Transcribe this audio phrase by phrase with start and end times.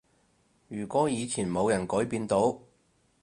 [0.67, 2.59] 如果以前冇人改變到